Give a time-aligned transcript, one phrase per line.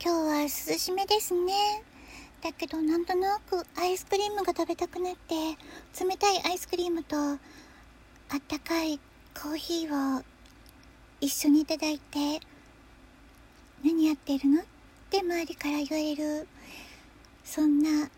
[0.00, 0.48] 今日は涼
[0.78, 1.82] しめですね。
[2.40, 5.34] だけどなんとなくアイスクリームが食べたくなって、
[6.04, 7.38] 冷たいアイスクリームとあっ
[8.46, 9.00] たかい
[9.34, 10.22] コーヒーを
[11.20, 12.38] 一緒にいただいて、
[13.84, 14.60] 何やってるの？
[14.60, 14.64] っ
[15.10, 16.46] て周りから言われる、
[17.44, 18.08] そんな、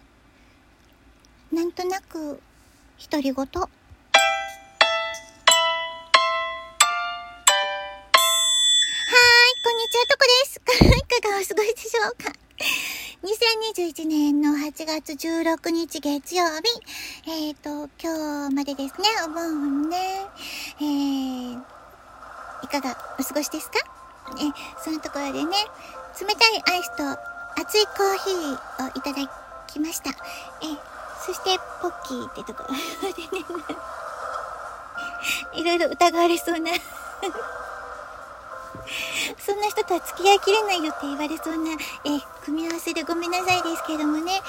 [1.51, 2.43] なんとなく
[3.11, 3.47] 独り言。
[11.51, 12.30] 過ごしでしょうか
[13.75, 17.29] ?2021 年の8月16日月曜日。
[17.29, 19.96] えっ、ー、と、今日までですね、お盆ね。
[20.81, 21.54] えー、
[22.63, 23.81] いかがお過ごしですか？
[24.39, 24.46] え、
[24.85, 25.50] そのところでね、
[26.21, 27.03] 冷たいアイスと
[27.61, 29.17] 熱いコーヒーをいただ
[29.67, 30.11] きました。
[30.11, 30.14] え、
[31.26, 33.45] そして、ポッキーってところでね、
[35.61, 36.70] いろいろ疑われそうな
[39.39, 44.41] そんな人とは付き合いきれないよって言われそうな、え、組み合わせでごめんなさいですけどもね。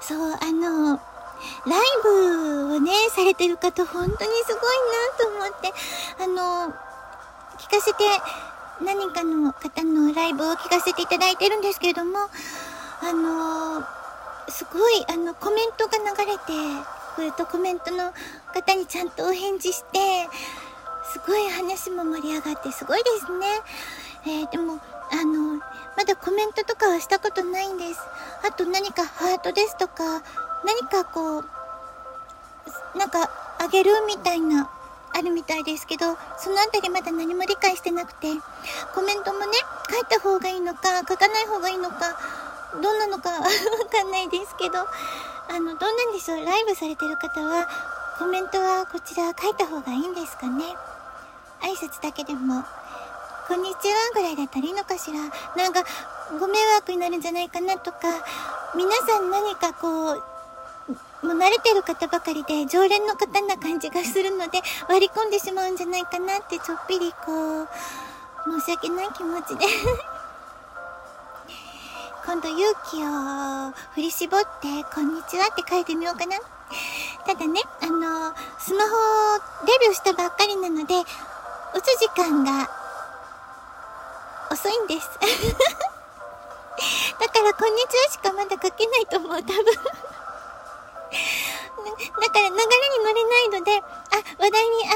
[0.00, 0.96] そう、あの、
[1.66, 5.72] ライブをね、されてる方、本当にすごいなと思って、
[6.22, 6.74] あの、
[7.58, 8.04] 聞かせて、
[8.84, 12.18] 何かの方のライブを聞かせていただいてるんですけれども、
[13.00, 13.84] あの、
[14.48, 16.52] すごい、あの、コメントが流れて
[17.16, 18.12] くると、コメントの
[18.52, 20.28] 方にちゃんとお返事して、
[21.12, 23.46] すごい話も盛り上がってすごいですね。
[24.24, 25.60] えー、でも、あの、
[25.94, 28.00] まだコメントとかはしたことないんです。
[28.48, 30.22] あと何かハートですとか、
[30.64, 31.44] 何かこう、
[32.98, 34.70] なんかあげるみたいな、
[35.12, 38.28] あるみたいですけど、そのあたりまだ何も理解してなくて、
[38.94, 39.46] コメントもね、
[39.90, 42.16] 書いた方がいいのか、書かない方がいいのか、
[42.80, 43.40] どんなのか わ
[43.90, 47.68] かんないですけど、あの、どうなんでしょう、ライブされてる方は、
[48.18, 50.74] コメントはこちら書いた方がいいんですかね。
[51.62, 52.64] 挨拶だけでも、
[53.48, 55.18] こんにちはぐらいだったらいいのかしら。
[55.56, 55.84] なんか、
[56.38, 57.98] ご迷惑になるんじゃないかなとか、
[58.74, 60.22] 皆さん何かこう、
[61.22, 67.68] もう慣れてる方ばかりで、常連の方な感じがするので、割り込んでしまうんじゃないかなって、ちょっぴりこう、
[68.60, 69.66] 申し訳ない気持ちで
[72.26, 76.36] 今度勇気を振り絞って、こんにちはって書いてみようかな。
[77.26, 78.90] ただね、あの、スマホ
[79.66, 80.94] デビューしたばっかりなので、
[81.74, 82.68] 打つ時間が
[84.50, 85.08] 遅いんです。
[87.18, 89.46] だから、こんにちはしかまだ書けないと思う、多分。
[89.46, 89.62] だ
[92.30, 93.82] から、流れに乗れないので、あ、
[94.38, 94.90] 話題に、あ、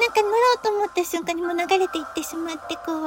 [0.00, 2.98] なんか乗ろうと思った瞬間にもう流れていってしまって、こう、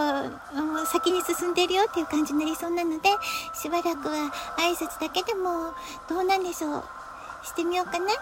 [0.62, 3.10] もう先に進んでるよっていう感じになりそうなので、
[3.54, 5.74] しばらくは挨拶だけでも、
[6.08, 6.84] どうなんでしょう、
[7.44, 8.18] してみようかなっ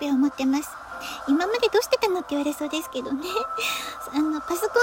[0.00, 0.85] て、思ってます。
[1.28, 3.24] 今までどうしてたのって言われそうですけどね。
[4.14, 4.78] あの、パソコンが、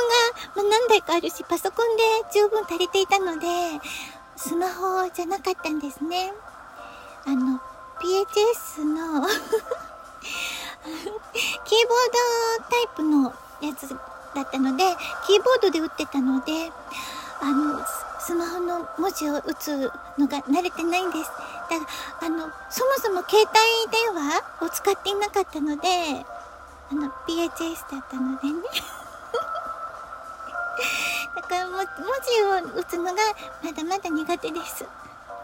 [0.55, 2.03] まあ、何台かあるし、パソコンで
[2.33, 3.47] 十分足りていたので、
[4.35, 6.33] スマホじゃなかったんですね。
[7.25, 7.59] あの、
[7.99, 9.27] PHS の
[11.65, 12.07] キーボー
[12.57, 13.87] ドタイプのやつ
[14.35, 14.83] だったので、
[15.25, 16.71] キーボードで打ってたので、
[17.41, 17.79] あの、
[18.19, 21.31] スマホの文字を打つのが慣れてないんです。
[21.69, 21.75] だ、
[22.21, 23.51] あの、そもそも携帯
[23.91, 26.25] 電話を使っていなかったので、
[26.91, 28.63] あの、PHS だったのでね。
[31.35, 33.11] だから、文字を打つのが
[33.63, 34.85] まだまだ苦手です。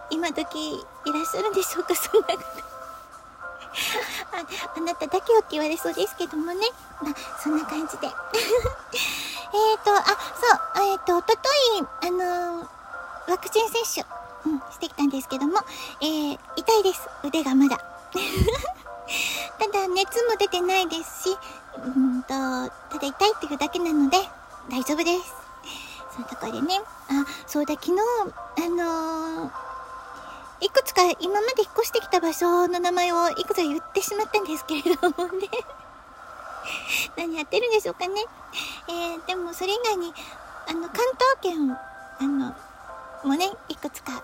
[0.09, 2.33] 今時いらっしゃるんでしょうか、そんな方。
[4.31, 6.67] あ、あなただけよって言われそうですけどもね。
[7.01, 8.07] まあ、そんな感じで。
[9.51, 10.03] えっと、あ、
[10.75, 11.83] そう、えっ、ー、と、おととい、
[13.29, 14.05] ワクチン接種、
[14.45, 15.59] うん、してきたんですけども、
[16.01, 17.07] えー、痛いです。
[17.23, 17.77] 腕がまだ。
[19.59, 21.37] ただ、熱も出てないですし、
[21.77, 24.17] うんと、ただ痛いっていうだけなので、
[24.69, 25.33] 大丈夫です。
[26.11, 26.81] そういうところでね。
[27.09, 29.51] あ、そうだ、昨日、あのー、
[30.61, 35.49] いくつか今まで引っ越してきた場所の名前をいくつか言ってしまったんですけれどもね。
[37.15, 38.25] 何やってるんでしょうかね。
[38.87, 40.13] えー、でもそれ以外に、
[40.67, 41.77] あの、関東圏を、
[42.19, 42.55] あの、
[43.23, 44.23] もね、いくつか、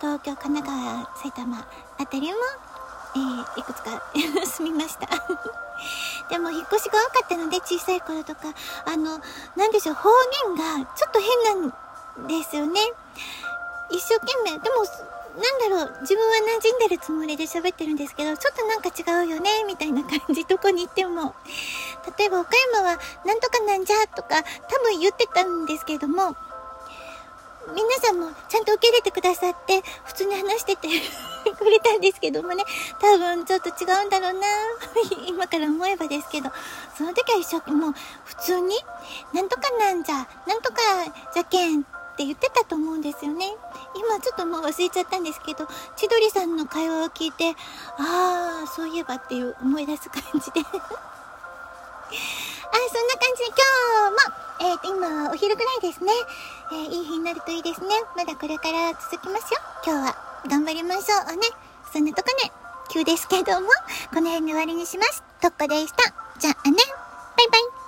[0.00, 1.58] 東京、神奈川、埼玉
[1.98, 2.38] あたりも、
[3.16, 4.02] えー、いくつか
[4.46, 5.08] 住みました
[6.30, 8.42] でも、引っ越しが多かったので、小さい頃とか、
[8.86, 9.20] あの、
[9.56, 10.10] なんでしょう、方
[10.46, 12.80] 言がちょっと変なんですよね。
[13.90, 14.84] 一生懸命、でも、
[15.36, 21.34] なんだろう、自分は馴染んでるつもりで喋ってるんですけど、ちょっとなんか違うよね、みたいな感じ、どこに行っても。
[22.16, 26.36] 例えば、岡山は、なんとかなんじゃ、とか、多分言ってたんですけども、
[27.66, 27.99] 皆さんも
[28.48, 30.88] ちゃんと受け入れてくださって、普通に話してて
[31.58, 32.64] くれたんですけどもね、
[33.00, 34.46] 多分ちょっと違うんだろうな
[35.26, 36.50] 今から思えばですけど、
[36.96, 37.94] その時は一生懸命もう
[38.24, 38.76] 普通に、
[39.32, 40.80] なんとかなんじゃ、なんとか
[41.34, 41.82] じゃけんっ
[42.16, 43.46] て言ってたと思うんですよね。
[43.94, 45.66] 今ちょっともう忘れちゃったんですけど、
[45.96, 47.56] 千鳥さんの会話を聞いて、
[47.98, 50.60] ああ、そういえばっていう思い出す感じで。
[52.10, 53.66] あ、そんな感じで今
[54.08, 56.12] 日も、えっ、ー、と、今、お昼ぐらいですね。
[56.72, 57.88] えー、いい日になるといいですね。
[58.16, 59.60] まだこれから続きますよ。
[59.84, 60.16] 今日は
[60.48, 61.48] 頑張りましょうね。
[61.92, 62.52] そんなとこね、
[62.90, 63.68] 急ですけども、
[64.12, 65.22] この辺で終わりにします。
[65.40, 66.12] とっこでした。
[66.38, 66.76] じゃあね、
[67.36, 67.79] バイバイ。